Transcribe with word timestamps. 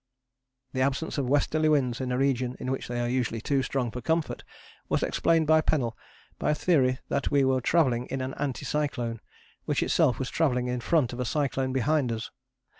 This 0.73 0.81
absence 0.81 1.19
of 1.19 1.29
westerly 1.29 1.69
winds 1.69 2.01
in 2.01 2.11
a 2.11 2.17
region 2.17 2.57
in 2.59 2.71
which 2.71 2.87
they 2.87 2.99
are 2.99 3.07
usually 3.07 3.39
too 3.39 3.61
strong 3.61 3.91
for 3.91 4.01
comfort 4.01 4.43
was 4.89 5.03
explained 5.03 5.45
by 5.45 5.61
Pennell 5.61 5.95
by 6.39 6.49
a 6.49 6.55
theory 6.55 6.97
that 7.09 7.29
we 7.29 7.43
were 7.45 7.61
travelling 7.61 8.07
in 8.07 8.19
an 8.19 8.33
anticyclone, 8.39 9.19
which 9.65 9.83
itself 9.83 10.17
was 10.17 10.31
travelling 10.31 10.65
in 10.67 10.79
front 10.79 11.13
of 11.13 11.19
a 11.19 11.23
cyclone 11.25 11.71
behind 11.71 12.11
us. 12.11 12.31